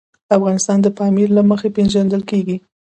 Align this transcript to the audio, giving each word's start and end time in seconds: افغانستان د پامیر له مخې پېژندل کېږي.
افغانستان 0.37 0.77
د 0.81 0.87
پامیر 0.97 1.29
له 1.37 1.41
مخې 1.49 1.69
پېژندل 1.75 2.21
کېږي. 2.29 2.57